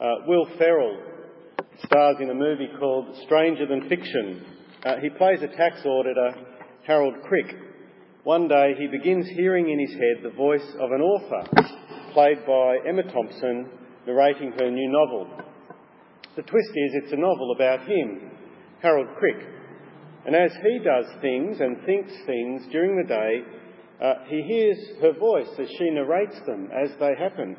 [0.00, 0.96] Uh, Will Ferrell
[1.84, 4.44] stars in a movie called Stranger Than Fiction.
[4.84, 6.36] Uh, he plays a tax auditor,
[6.86, 7.56] Harold Crick.
[8.22, 11.42] One day he begins hearing in his head the voice of an author,
[12.12, 13.70] played by Emma Thompson,
[14.06, 15.26] narrating her new novel.
[16.36, 18.30] The twist is it's a novel about him,
[18.80, 19.48] Harold Crick.
[20.26, 23.40] And as he does things and thinks things during the day,
[24.00, 27.56] uh, he hears her voice as she narrates them as they happen.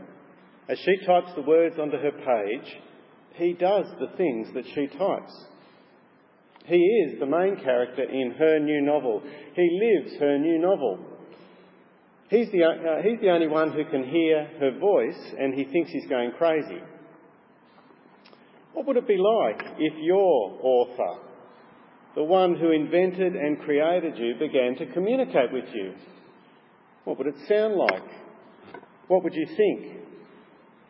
[0.70, 2.78] As she types the words onto her page,
[3.34, 5.34] he does the things that she types.
[6.66, 9.23] He is the main character in her new novel.
[9.55, 11.00] He lives her new novel.
[12.30, 15.90] He's the, uh, he's the only one who can hear her voice and he thinks
[15.90, 16.80] he's going crazy.
[18.73, 21.23] What would it be like if your author,
[22.14, 25.94] the one who invented and created you, began to communicate with you?
[27.06, 28.04] What would it sound like?
[29.08, 30.09] What would you think?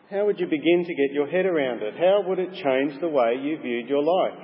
[0.09, 1.93] How would you begin to get your head around it?
[1.95, 4.39] How would it change the way you viewed your life?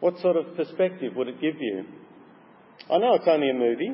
[0.00, 1.86] What sort of perspective would it give you?
[2.92, 3.92] I know it's only a movie,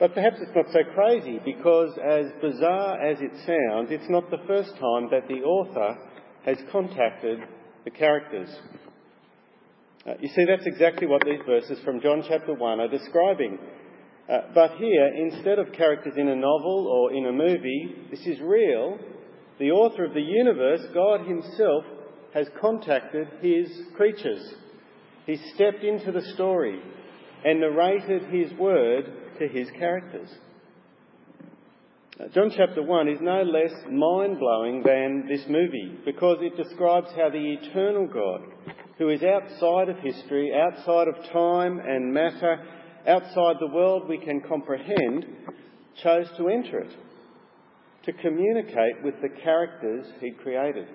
[0.00, 4.44] but perhaps it's not so crazy because, as bizarre as it sounds, it's not the
[4.48, 5.96] first time that the author
[6.44, 7.38] has contacted
[7.84, 8.48] the characters.
[10.04, 13.60] Uh, you see, that's exactly what these verses from John chapter 1 are describing.
[14.28, 18.40] Uh, but here, instead of characters in a novel or in a movie, this is
[18.40, 18.98] real.
[19.60, 21.84] The author of the universe, God Himself,
[22.32, 24.54] has contacted His creatures.
[25.26, 26.80] He stepped into the story
[27.44, 30.30] and narrated His word to His characters.
[32.18, 37.08] Uh, John chapter 1 is no less mind blowing than this movie because it describes
[37.14, 38.40] how the eternal God,
[38.96, 42.64] who is outside of history, outside of time and matter,
[43.06, 45.26] outside the world we can comprehend,
[46.02, 46.96] chose to enter it,
[48.04, 50.86] to communicate with the characters he created.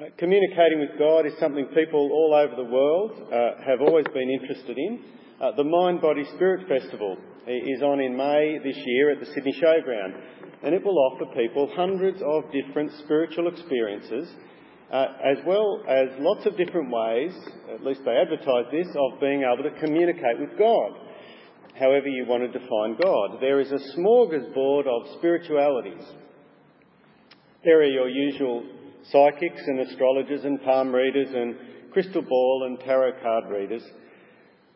[0.00, 4.28] Uh, communicating with God is something people all over the world uh, have always been
[4.28, 5.00] interested in.
[5.40, 7.16] Uh, the Mind Body Spirit Festival
[7.46, 10.20] is on in May this year at the Sydney Showground,
[10.64, 14.28] and it will offer people hundreds of different spiritual experiences
[14.94, 17.32] uh, as well as lots of different ways,
[17.72, 20.92] at least they advertise this, of being able to communicate with God,
[21.78, 23.40] however you want to define God.
[23.40, 26.04] There is a smorgasbord of spiritualities.
[27.64, 28.64] There are your usual
[29.10, 31.56] psychics and astrologers and palm readers and
[31.92, 33.82] crystal ball and tarot card readers,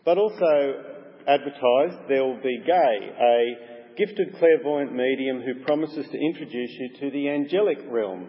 [0.05, 0.85] but also
[1.27, 7.11] advertised there will be Gay, a gifted clairvoyant medium who promises to introduce you to
[7.11, 8.29] the angelic realm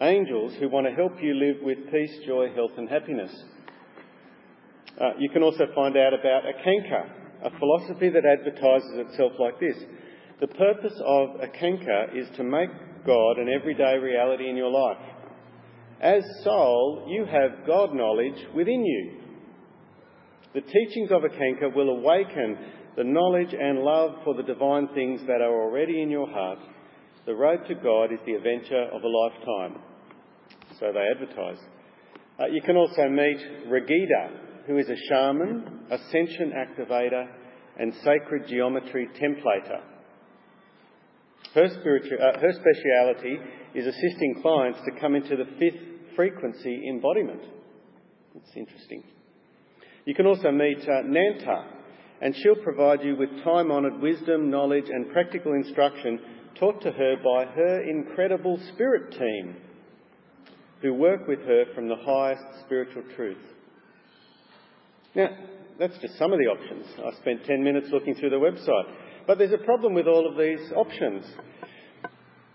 [0.00, 3.32] angels who want to help you live with peace, joy, health, and happiness.
[5.00, 7.10] Uh, you can also find out about Eckankar,
[7.44, 9.76] a philosophy that advertises itself like this.
[10.40, 12.70] The purpose of Eckankar is to make
[13.06, 15.02] God an everyday reality in your life.
[16.00, 19.20] As soul, you have God knowledge within you.
[20.54, 22.58] The teachings of Eckankar will awaken
[22.96, 26.58] the knowledge and love for the divine things that are already in your heart
[27.26, 29.82] the road to God is the adventure of a lifetime.
[30.78, 31.58] So they advertise.
[32.38, 37.26] Uh, you can also meet Rigida, who is a shaman, ascension activator,
[37.78, 39.80] and sacred geometry templater.
[41.54, 43.38] Her, spiritu- uh, her speciality
[43.74, 47.42] is assisting clients to come into the fifth frequency embodiment.
[48.34, 49.02] That's interesting.
[50.04, 51.64] You can also meet uh, Nanta,
[52.20, 56.20] and she'll provide you with time honoured wisdom, knowledge, and practical instruction
[56.58, 59.56] taught to her by her incredible spirit team
[60.80, 63.38] who work with her from the highest spiritual truth.
[65.16, 65.30] Now,
[65.78, 66.84] that's just some of the options.
[66.98, 68.94] I spent 10 minutes looking through the website.
[69.26, 71.24] But there's a problem with all of these options,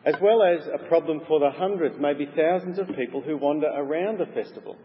[0.05, 4.19] as well as a problem for the hundreds, maybe thousands of people who wander around
[4.19, 4.77] the festival.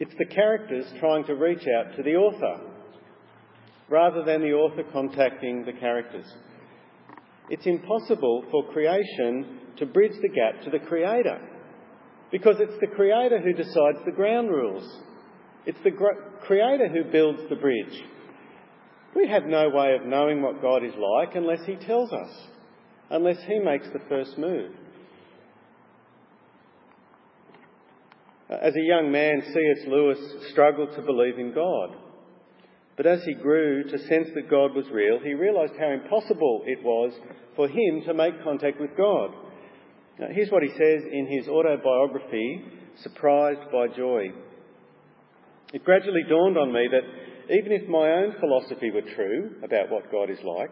[0.00, 2.60] It's the characters trying to reach out to the author,
[3.88, 6.26] rather than the author contacting the characters.
[7.48, 11.40] It's impossible for creation to bridge the gap to the Creator
[12.32, 15.02] because it's the Creator who decides the ground rules.
[15.66, 15.90] It's the
[16.46, 18.02] Creator who builds the bridge.
[19.14, 22.30] We have no way of knowing what God is like unless He tells us,
[23.10, 24.72] unless He makes the first move.
[28.48, 29.88] As a young man, C.S.
[29.88, 30.18] Lewis
[30.50, 31.96] struggled to believe in God.
[32.96, 36.82] But as he grew to sense that God was real, he realised how impossible it
[36.82, 37.12] was
[37.56, 39.32] for him to make contact with God.
[40.18, 42.64] Now, here's what he says in his autobiography,
[43.02, 44.28] Surprised by Joy.
[45.72, 50.10] It gradually dawned on me that even if my own philosophy were true about what
[50.10, 50.70] God is like,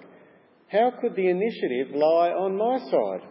[0.69, 3.29] how could the initiative lie on my side?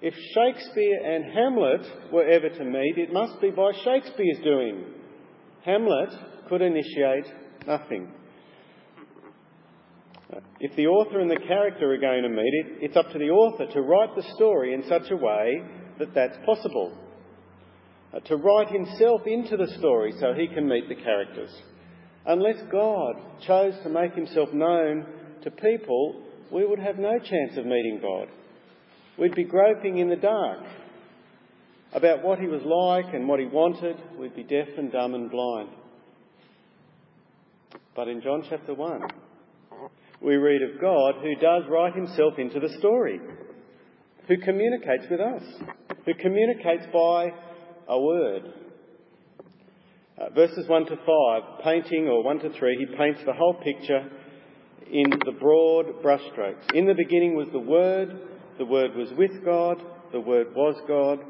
[0.00, 4.84] If Shakespeare and Hamlet were ever to meet, it must be by Shakespeare's doing.
[5.64, 6.10] Hamlet
[6.48, 7.26] could initiate
[7.66, 8.12] nothing.
[10.60, 13.30] If the author and the character are going to meet, it, it's up to the
[13.30, 15.62] author to write the story in such a way
[15.98, 16.96] that that's possible.
[18.12, 21.50] Uh, to write himself into the story so he can meet the characters.
[22.24, 23.16] Unless God
[23.46, 25.06] chose to make himself known
[25.42, 28.28] to people, we would have no chance of meeting God.
[29.18, 30.60] We'd be groping in the dark
[31.92, 33.96] about what he was like and what he wanted.
[34.18, 35.70] We'd be deaf and dumb and blind.
[37.94, 39.02] But in John chapter 1,
[40.22, 43.20] we read of God who does write himself into the story,
[44.28, 45.42] who communicates with us,
[46.06, 47.32] who communicates by
[47.88, 48.52] a word.
[50.20, 54.10] Uh, verses 1 to 5, painting, or 1 to 3, he paints the whole picture
[54.90, 56.74] in the broad brushstrokes.
[56.74, 58.20] In the beginning was the Word,
[58.58, 59.80] the Word was with God,
[60.12, 61.20] the Word was God.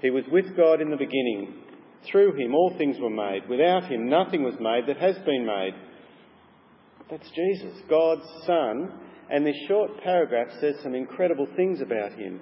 [0.00, 1.62] He was with God in the beginning.
[2.10, 3.48] Through him all things were made.
[3.48, 5.74] Without him nothing was made that has been made.
[7.10, 8.92] That's Jesus, God's Son,
[9.30, 12.40] and this short paragraph says some incredible things about him.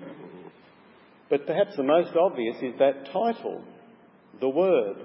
[1.31, 3.63] But perhaps the most obvious is that title,
[4.41, 4.97] the Word.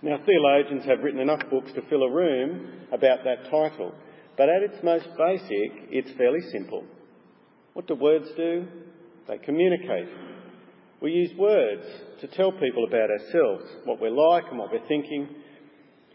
[0.00, 3.94] Now, theologians have written enough books to fill a room about that title,
[4.36, 6.84] but at its most basic, it's fairly simple.
[7.74, 8.66] What do words do?
[9.28, 10.08] They communicate.
[11.00, 11.84] We use words
[12.20, 15.28] to tell people about ourselves, what we're like and what we're thinking.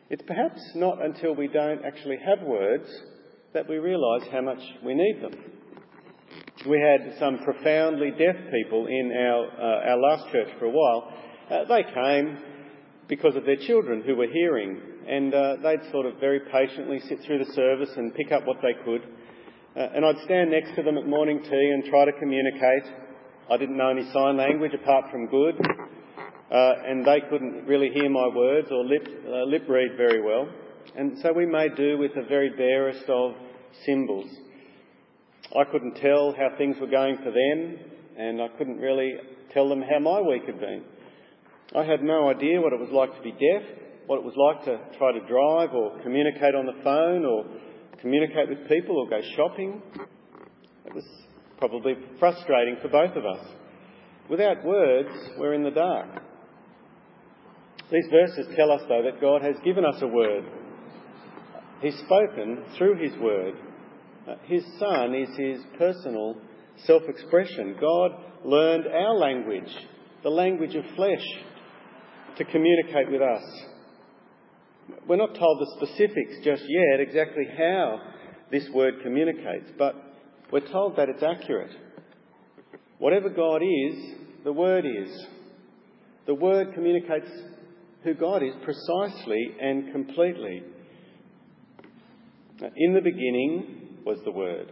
[0.09, 2.89] It's perhaps not until we don't actually have words
[3.53, 5.58] that we realise how much we need them.
[6.67, 11.13] We had some profoundly deaf people in our, uh, our last church for a while.
[11.49, 12.37] Uh, they came
[13.07, 17.19] because of their children who were hearing, and uh, they'd sort of very patiently sit
[17.25, 19.01] through the service and pick up what they could.
[19.75, 22.83] Uh, and I'd stand next to them at morning tea and try to communicate.
[23.49, 25.55] I didn't know any sign language apart from good,
[26.51, 30.47] uh, and they couldn't really hear my words or lip, uh, lip read very well.
[30.95, 33.33] And so we made do with the very barest of
[33.85, 34.29] symbols.
[35.57, 37.77] I couldn't tell how things were going for them,
[38.17, 39.13] and I couldn't really
[39.51, 40.83] tell them how my week had been.
[41.75, 43.63] I had no idea what it was like to be deaf,
[44.05, 47.45] what it was like to try to drive or communicate on the phone or
[47.99, 49.81] communicate with people or go shopping.
[50.85, 51.05] It was
[51.57, 53.45] probably frustrating for both of us.
[54.29, 56.09] Without words, we're in the dark.
[57.91, 60.43] These verses tell us, though, that God has given us a word.
[61.81, 63.55] He's spoken through His word.
[64.44, 66.36] His Son is His personal
[66.86, 67.75] self expression.
[67.80, 68.12] God
[68.45, 69.69] learned our language,
[70.24, 71.25] the language of flesh,
[72.38, 73.44] to communicate with us.
[75.07, 78.00] We're not told the specifics just yet, exactly how
[78.51, 79.95] this word communicates, but
[80.51, 81.75] we're told that it's accurate.
[82.98, 84.13] Whatever God is,
[84.44, 85.25] the Word is.
[86.25, 87.30] The Word communicates
[88.04, 90.63] who God is precisely and completely.
[92.75, 94.71] In the beginning was the Word.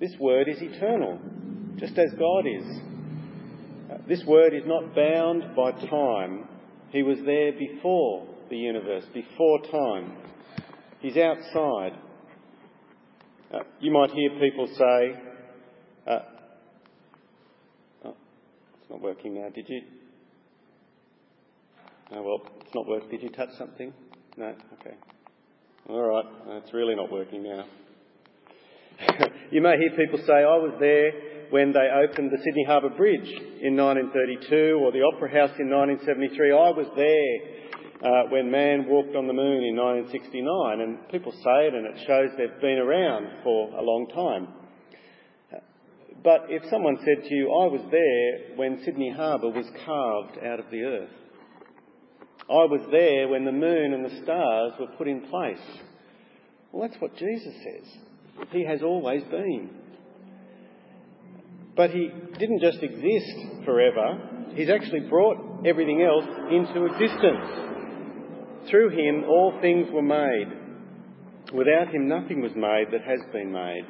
[0.00, 1.18] This Word is eternal,
[1.78, 2.64] just as God is.
[4.08, 6.48] This Word is not bound by time.
[6.90, 10.12] He was there before the universe, before time.
[11.00, 11.92] He's outside.
[13.52, 15.20] Uh, you might hear people say,
[16.06, 16.18] uh,
[18.04, 18.16] oh,
[18.80, 19.80] it's not working now, did you?
[22.12, 23.10] Oh, well, it's not working.
[23.10, 23.92] Did you touch something?
[24.36, 24.54] No?
[24.80, 24.96] Okay.
[25.88, 26.24] All right.
[26.62, 27.64] It's really not working now.
[29.50, 31.12] you may hear people say, I was there
[31.50, 36.52] when they opened the Sydney Harbour Bridge in 1932 or the Opera House in 1973.
[36.52, 37.64] I was there
[38.04, 40.80] uh, when man walked on the moon in 1969.
[40.80, 44.48] And people say it and it shows they've been around for a long time.
[46.22, 50.58] But if someone said to you, I was there when Sydney Harbour was carved out
[50.58, 51.10] of the earth,
[52.48, 55.58] I was there when the moon and the stars were put in place.
[56.72, 57.98] Well, that's what Jesus says.
[58.50, 59.70] He has always been.
[61.76, 68.70] But he didn't just exist forever, he's actually brought everything else into existence.
[68.70, 70.46] Through him, all things were made.
[71.52, 73.84] Without him, nothing was made that has been made.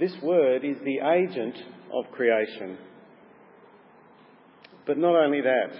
[0.00, 1.54] This word is the agent
[1.92, 2.76] of creation.
[4.86, 5.72] But not only that,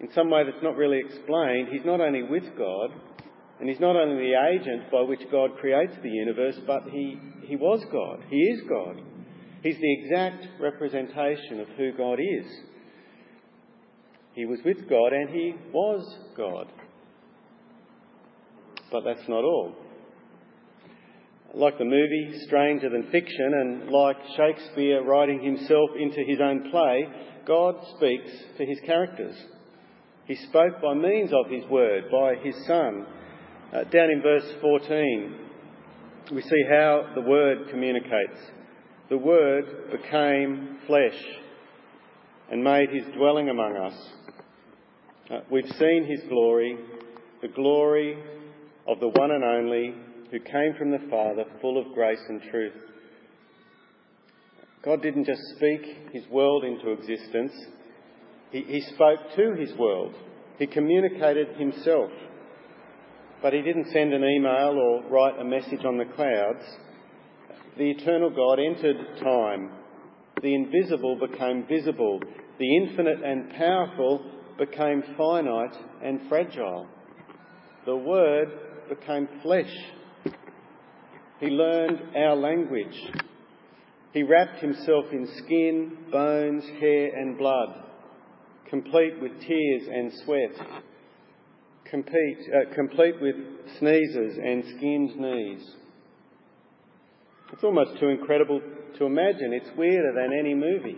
[0.00, 2.90] in some way that's not really explained, he's not only with God,
[3.62, 7.54] and he's not only the agent by which God creates the universe, but he, he
[7.54, 8.18] was God.
[8.28, 9.00] He is God.
[9.62, 12.46] He's the exact representation of who God is.
[14.34, 16.66] He was with God and he was God.
[18.90, 19.76] But that's not all.
[21.54, 27.06] like the movie Stranger Than Fiction, and like Shakespeare writing himself into his own play,
[27.46, 29.36] God speaks to his characters.
[30.26, 33.06] He spoke by means of his word, by his Son.
[33.72, 35.34] Uh, down in verse 14,
[36.34, 38.38] we see how the word communicates.
[39.08, 41.18] The word became flesh
[42.50, 43.94] and made his dwelling among us.
[45.30, 46.76] Uh, we've seen his glory,
[47.40, 48.22] the glory
[48.86, 49.94] of the one and only
[50.30, 52.74] who came from the Father, full of grace and truth.
[54.84, 57.52] God didn't just speak his world into existence,
[58.50, 60.14] he, he spoke to his world.
[60.58, 62.10] He communicated himself.
[63.42, 66.64] But he didn't send an email or write a message on the clouds.
[67.76, 69.70] The eternal God entered time.
[70.40, 72.20] The invisible became visible.
[72.58, 74.24] The infinite and powerful
[74.58, 76.86] became finite and fragile.
[77.84, 78.48] The Word
[78.88, 79.74] became flesh
[81.42, 82.96] he learned our language.
[84.12, 87.68] He wrapped himself in skin, bones, hair, and blood,
[88.70, 90.82] complete with tears and sweat,
[91.92, 93.36] complete, uh, complete with
[93.78, 95.62] sneezes and skinned knees.
[97.52, 98.62] It's almost too incredible
[98.98, 99.52] to imagine.
[99.52, 100.96] It's weirder than any movie.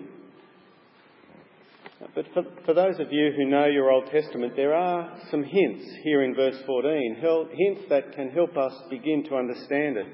[2.15, 5.85] But for, for, those of you who know your Old Testament, there are some hints
[6.05, 7.17] here in verse 14,
[7.53, 10.07] hints that can help us begin to understand it.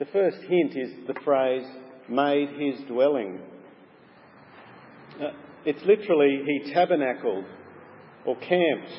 [0.00, 1.66] The first hint is the phrase,
[2.08, 3.40] made his dwelling.
[5.20, 5.30] Uh,
[5.64, 7.44] it's literally, he tabernacled
[8.24, 8.90] or camped,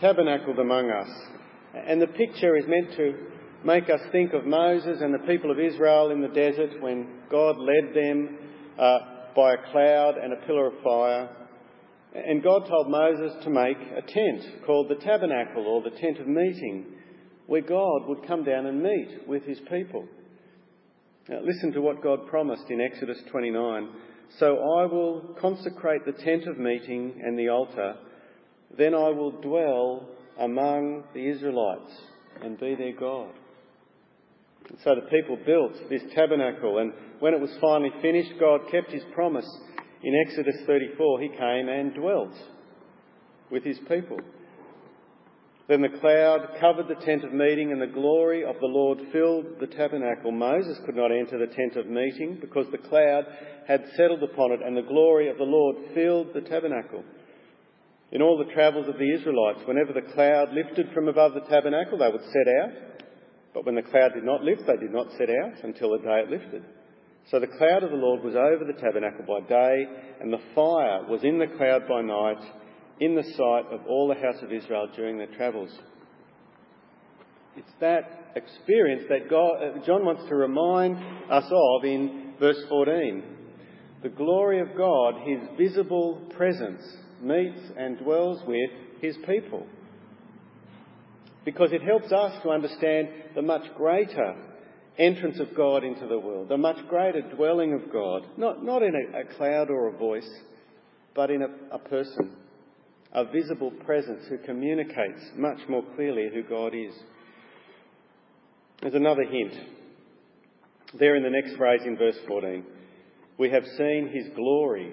[0.00, 1.08] tabernacled among us.
[1.74, 3.14] And the picture is meant to
[3.64, 7.56] make us think of Moses and the people of Israel in the desert when God
[7.58, 8.38] led them
[8.78, 8.98] uh,
[9.36, 11.28] by a cloud and a pillar of fire.
[12.14, 16.26] And God told Moses to make a tent called the tabernacle or the tent of
[16.26, 16.86] meeting,
[17.46, 20.06] where God would come down and meet with his people.
[21.28, 23.88] Now, listen to what God promised in Exodus 29.
[24.38, 27.94] So I will consecrate the tent of meeting and the altar,
[28.76, 30.08] then I will dwell
[30.38, 31.92] among the Israelites
[32.42, 33.30] and be their God.
[34.68, 38.92] And so the people built this tabernacle, and when it was finally finished, God kept
[38.92, 39.46] his promise.
[40.02, 42.32] In Exodus 34, he came and dwelt
[43.50, 44.18] with his people.
[45.68, 49.60] Then the cloud covered the tent of meeting, and the glory of the Lord filled
[49.60, 50.32] the tabernacle.
[50.32, 53.24] Moses could not enter the tent of meeting because the cloud
[53.68, 57.04] had settled upon it, and the glory of the Lord filled the tabernacle.
[58.12, 61.98] In all the travels of the Israelites, whenever the cloud lifted from above the tabernacle,
[61.98, 62.70] they would set out.
[63.54, 66.22] But when the cloud did not lift, they did not set out until the day
[66.24, 66.64] it lifted.
[67.30, 69.84] So the cloud of the Lord was over the tabernacle by day,
[70.20, 72.42] and the fire was in the cloud by night
[73.00, 75.70] in the sight of all the house of Israel during their travels.
[77.56, 80.96] It's that experience that God, uh, John wants to remind
[81.30, 83.22] us of in verse 14.
[84.02, 86.82] The glory of God, his visible presence,
[87.22, 89.66] meets and dwells with his people.
[91.44, 94.36] Because it helps us to understand the much greater
[94.98, 98.94] entrance of God into the world, the much greater dwelling of God, not, not in
[98.94, 100.28] a, a cloud or a voice,
[101.14, 102.32] but in a, a person,
[103.12, 106.94] a visible presence who communicates much more clearly who God is.
[108.82, 109.54] There's another hint.
[110.98, 112.64] There in the next phrase in verse 14,
[113.38, 114.92] we have seen his glory,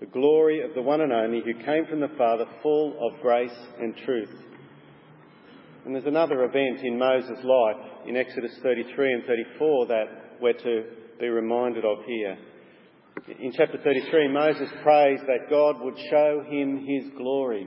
[0.00, 3.56] the glory of the one and only who came from the Father full of grace
[3.80, 4.30] and truth.
[5.84, 7.76] And there's another event in Moses' life
[8.06, 10.04] in Exodus 33 and 34 that
[10.40, 10.84] we're to
[11.18, 12.38] be reminded of here.
[13.40, 17.66] In chapter 33, Moses prays that God would show him his glory.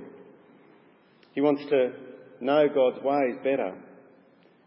[1.33, 1.91] He wants to
[2.39, 3.73] know God's ways better.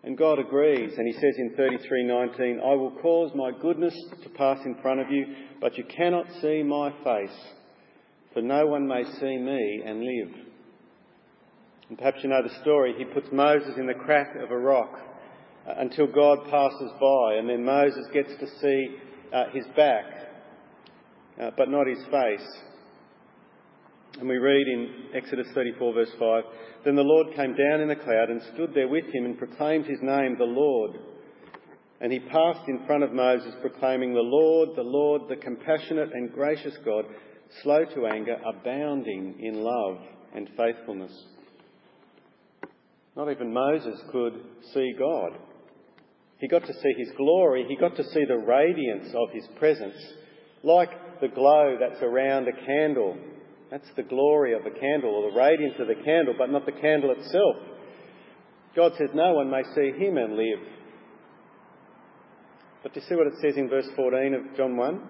[0.04, 4.64] And God agrees, and he says in 33:19, "I will cause my goodness to pass
[4.66, 5.26] in front of you,
[5.60, 7.54] but you cannot see my face,
[8.32, 10.34] for no one may see me and live."
[11.88, 12.92] And perhaps you know the story.
[12.98, 15.00] He puts Moses in the crack of a rock
[15.66, 18.96] uh, until God passes by, and then Moses gets to see
[19.32, 20.24] uh, his back
[21.40, 22.62] uh, but not his face.
[24.20, 26.44] And we read in Exodus 34, verse 5
[26.84, 29.86] Then the Lord came down in a cloud and stood there with him and proclaimed
[29.86, 30.92] his name, the Lord.
[32.00, 36.32] And he passed in front of Moses, proclaiming, The Lord, the Lord, the compassionate and
[36.32, 37.06] gracious God,
[37.62, 39.98] slow to anger, abounding in love
[40.34, 41.12] and faithfulness.
[43.16, 44.34] Not even Moses could
[44.72, 45.38] see God.
[46.38, 49.96] He got to see his glory, he got to see the radiance of his presence,
[50.62, 53.16] like the glow that's around a candle.
[53.74, 56.70] That's the glory of a candle, or the radiance of the candle, but not the
[56.70, 57.56] candle itself.
[58.76, 60.60] God says no one may see him and live.
[62.84, 65.02] But do you see what it says in verse 14 of John 1?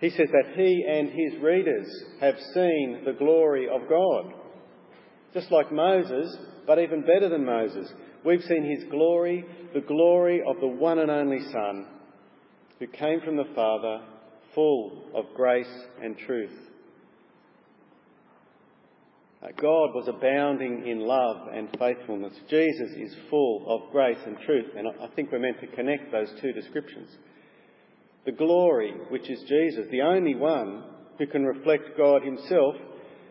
[0.00, 1.86] He says that he and his readers
[2.20, 4.34] have seen the glory of God.
[5.32, 7.92] Just like Moses, but even better than Moses.
[8.24, 11.86] We've seen his glory, the glory of the one and only Son,
[12.80, 14.00] who came from the Father,
[14.52, 15.72] full of grace
[16.02, 16.69] and truth.
[19.42, 22.34] Uh, God was abounding in love and faithfulness.
[22.50, 26.30] Jesus is full of grace and truth, and I think we're meant to connect those
[26.42, 27.08] two descriptions.
[28.26, 30.84] The glory, which is Jesus, the only one
[31.16, 32.74] who can reflect God himself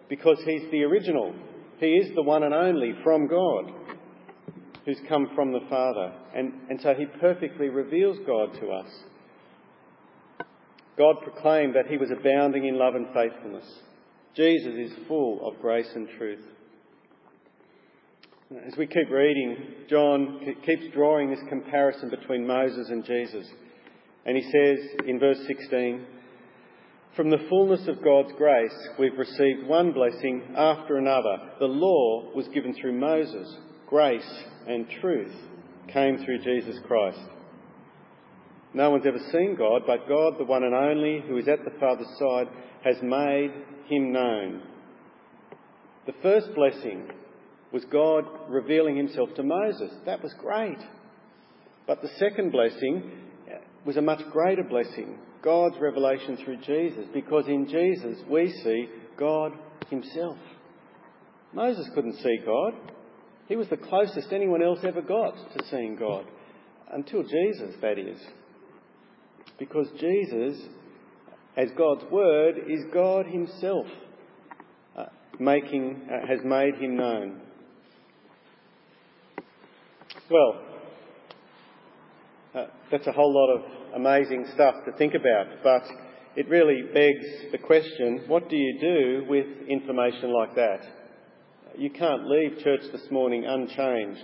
[0.10, 1.36] because he's the original.
[1.80, 3.72] He is the one and only from God
[4.86, 6.14] who's come from the Father.
[6.36, 8.90] And, and so he perfectly reveals God to us.
[10.98, 13.66] God proclaimed that he was abounding in love and faithfulness.
[14.36, 16.44] Jesus is full of grace and truth.
[18.66, 19.58] As we keep reading,
[19.90, 23.48] John keeps drawing this comparison between Moses and Jesus.
[24.26, 26.06] And he says in verse 16,
[27.16, 31.38] From the fullness of God's grace, we've received one blessing after another.
[31.60, 33.56] The law was given through Moses,
[33.88, 35.36] grace and truth
[35.88, 37.20] came through Jesus Christ.
[38.74, 41.80] No one's ever seen God, but God, the one and only, who is at the
[41.80, 42.48] Father's side,
[42.84, 43.52] has made
[43.88, 44.62] him known.
[46.06, 47.10] The first blessing
[47.72, 49.92] was God revealing himself to Moses.
[50.06, 50.78] That was great.
[51.88, 53.12] But the second blessing
[53.86, 59.54] was a much greater blessing God's revelation through Jesus, because in Jesus we see God
[59.90, 60.38] himself.
[61.54, 62.74] Moses couldn't see God.
[63.48, 66.26] He was the closest anyone else ever got to seeing God.
[66.92, 68.20] Until Jesus, that is.
[69.60, 70.60] Because Jesus
[71.60, 73.86] as God's word is God Himself
[74.98, 75.08] uh,
[75.40, 77.42] making, uh, has made Him known.
[80.32, 80.62] Well,
[82.56, 85.84] uh, that's a whole lot of amazing stuff to think about, but
[86.38, 90.80] it really begs the question what do you do with information like that?
[91.78, 94.24] You can't leave church this morning unchanged.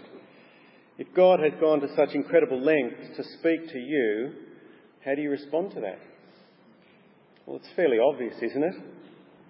[0.97, 4.31] If God has gone to such incredible lengths to speak to you,
[5.05, 5.99] how do you respond to that?
[7.45, 8.73] Well, it's fairly obvious, isn't it?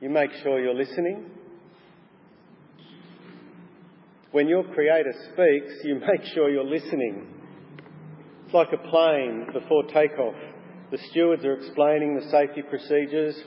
[0.01, 1.31] You make sure you're listening.
[4.31, 7.27] When your Creator speaks, you make sure you're listening.
[8.43, 10.35] It's like a plane before takeoff.
[10.91, 13.41] The stewards are explaining the safety procedures,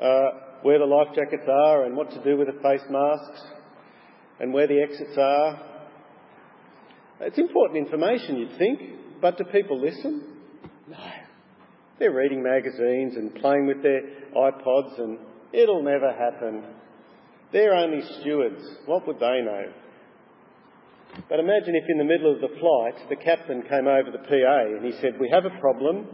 [0.00, 0.22] uh,
[0.62, 3.42] where the life jackets are, and what to do with the face masks,
[4.40, 5.60] and where the exits are.
[7.20, 8.80] It's important information, you'd think,
[9.20, 10.33] but do people listen?
[10.88, 10.98] No.
[11.98, 14.02] They're reading magazines and playing with their
[14.36, 15.18] iPods, and
[15.52, 16.64] it'll never happen.
[17.52, 18.62] They're only stewards.
[18.86, 19.72] What would they know?
[21.28, 24.76] But imagine if in the middle of the flight the captain came over the PA
[24.76, 26.08] and he said, We have a problem.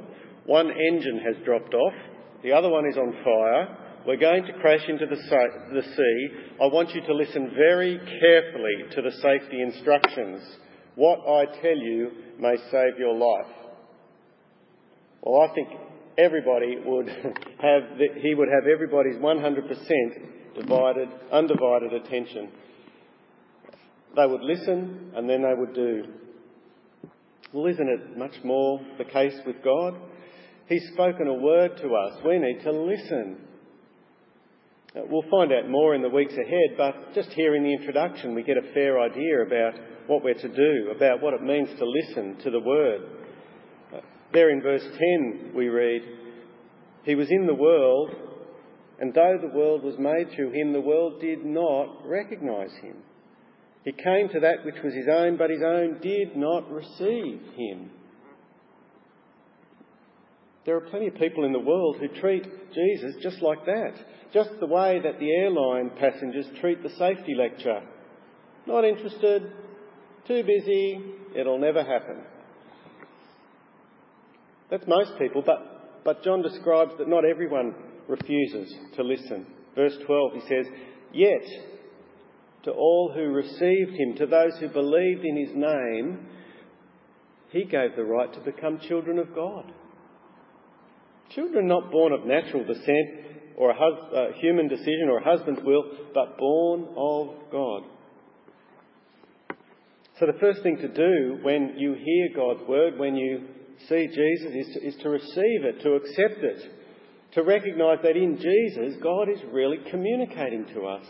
[0.45, 1.95] One engine has dropped off,
[2.43, 3.77] the other one is on fire.
[4.07, 6.29] We're going to crash into the sea.
[6.63, 10.41] I want you to listen very carefully to the safety instructions.
[10.95, 13.70] What I tell you may save your life.
[15.23, 15.69] Well, I think
[16.17, 17.09] everybody would
[17.61, 17.83] have,
[18.23, 22.51] he would have everybody's 100% divided, undivided attention.
[24.17, 26.05] They would listen and then they would do.
[27.53, 29.95] Well, isn't it much more the case with God?
[30.69, 32.21] He's spoken a word to us.
[32.25, 33.39] We need to listen.
[34.95, 38.35] Uh, we'll find out more in the weeks ahead, but just here in the introduction,
[38.35, 39.75] we get a fair idea about
[40.07, 43.20] what we're to do, about what it means to listen to the word.
[44.33, 46.03] There in verse 10 we read,
[47.05, 48.11] He was in the world,
[49.01, 52.97] and though the world was made through him, the world did not recognise him.
[53.85, 57.91] He came to that which was his own, but his own did not receive him.
[60.67, 63.95] There are plenty of people in the world who treat Jesus just like that,
[64.33, 67.81] just the way that the airline passengers treat the safety lecture.
[68.67, 69.51] Not interested,
[70.29, 71.01] too busy,
[71.35, 72.23] it'll never happen.
[74.71, 77.75] That's most people, but, but John describes that not everyone
[78.09, 79.47] refuses to listen.
[79.75, 80.67] Verse 12, he says,
[81.13, 81.43] Yet
[82.65, 86.27] to all who received him, to those who believed in his name,
[87.51, 89.73] he gave the right to become children of God.
[91.35, 95.63] Children not born of natural descent or a hus- uh, human decision or a husband's
[95.63, 97.83] will, but born of God.
[100.19, 103.49] So the first thing to do when you hear God's word, when you
[103.89, 106.63] see Jesus is to, is to receive it, to accept it,
[107.33, 111.05] to recognise that in Jesus, God is really communicating to us.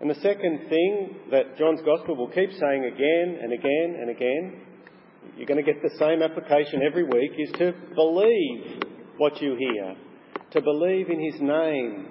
[0.00, 4.62] And the second thing that John's Gospel will keep saying again and again and again
[5.36, 8.82] you're going to get the same application every week, is to believe
[9.16, 9.94] what you hear,
[10.50, 12.06] to believe in His name,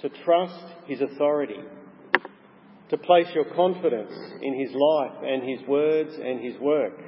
[0.00, 1.60] to trust His authority,
[2.90, 6.98] to place your confidence in His life and His words and His work,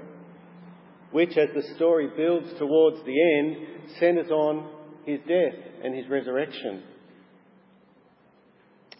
[1.16, 3.57] which, as the story builds towards the end,
[3.98, 4.68] centres on
[5.07, 6.83] His death and His resurrection.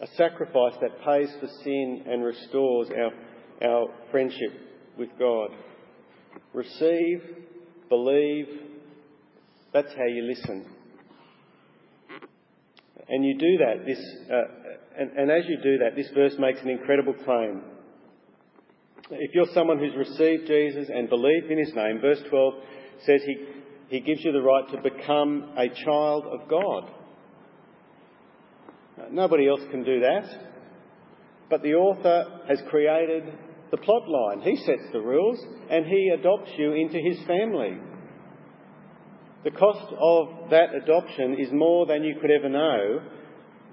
[0.01, 4.51] A sacrifice that pays for sin and restores our, our friendship
[4.97, 5.51] with God.
[6.53, 7.21] Receive,
[7.87, 8.47] believe,
[9.71, 10.65] that's how you listen.
[13.09, 13.99] And you do that, this,
[14.31, 17.61] uh, and, and as you do that, this verse makes an incredible claim.
[19.09, 22.53] If you're someone who's received Jesus and believed in his name, verse 12
[23.05, 23.37] says he,
[23.87, 26.91] he gives you the right to become a child of God.
[29.11, 30.25] Nobody else can do that.
[31.49, 33.23] But the author has created
[33.71, 34.41] the plot line.
[34.41, 35.39] He sets the rules
[35.69, 37.77] and he adopts you into his family.
[39.45, 43.01] The cost of that adoption is more than you could ever know,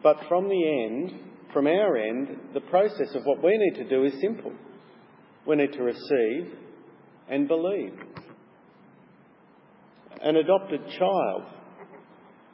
[0.03, 1.21] but from the end,
[1.53, 4.53] from our end, the process of what we need to do is simple.
[5.47, 6.53] We need to receive
[7.29, 7.93] and believe.
[10.23, 11.43] An adopted child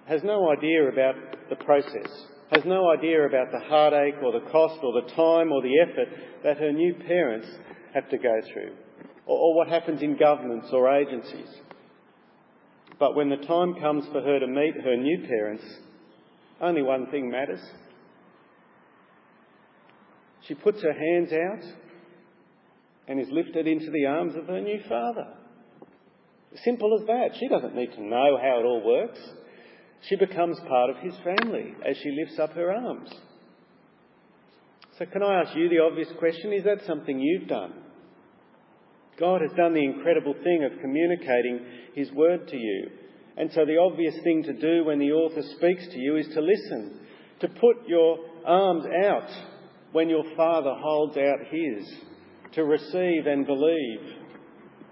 [0.06, 1.14] has no idea about
[1.50, 2.10] the process,
[2.52, 6.08] has no idea about the heartache or the cost or the time or the effort
[6.42, 7.46] that her new parents
[7.94, 8.72] have to go through,
[9.26, 11.48] or, or what happens in governments or agencies.
[12.98, 15.64] But when the time comes for her to meet her new parents,
[16.60, 17.62] only one thing matters.
[20.46, 21.62] She puts her hands out
[23.10, 25.26] and is lifted into the arms of her new father.
[26.64, 27.30] Simple as that.
[27.40, 29.18] She doesn't need to know how it all works.
[30.08, 33.10] She becomes part of his family as she lifts up her arms.
[34.96, 36.52] So, can I ask you the obvious question?
[36.52, 37.72] Is that something you've done?
[39.18, 41.60] God has done the incredible thing of communicating
[41.94, 42.90] His word to you.
[43.36, 46.40] And so the obvious thing to do when the author speaks to you is to
[46.40, 47.00] listen,
[47.40, 49.28] to put your arms out
[49.92, 51.86] when your Father holds out His,
[52.52, 54.00] to receive and believe.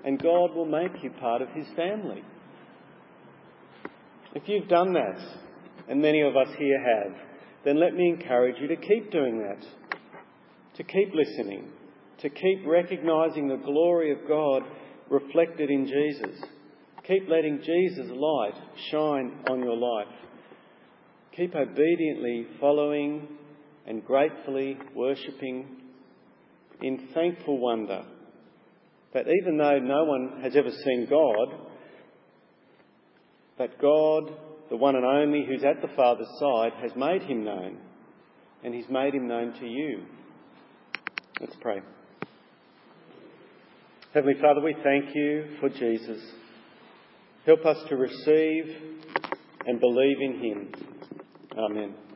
[0.05, 2.23] And God will make you part of His family.
[4.35, 5.19] If you've done that,
[5.89, 7.15] and many of us here have,
[7.65, 9.65] then let me encourage you to keep doing that,
[10.77, 11.71] to keep listening,
[12.21, 14.63] to keep recognising the glory of God
[15.11, 16.41] reflected in Jesus.
[17.07, 18.55] Keep letting Jesus' light
[18.91, 20.15] shine on your life.
[21.35, 23.29] Keep obediently following
[23.87, 25.78] and gratefully worshipping
[26.83, 28.05] in thankful wonder
[29.15, 31.55] that even though no one has ever seen God,
[33.59, 34.33] that God,
[34.71, 37.79] the one and only who's at the Father's side, has made him known,
[38.63, 40.03] and he's made him known to you.
[41.41, 41.81] Let's pray.
[44.15, 46.21] Heavenly Father, we thank you for Jesus.
[47.47, 48.77] Help us to receive
[49.67, 50.73] and believe in him.
[51.57, 52.08] Amen.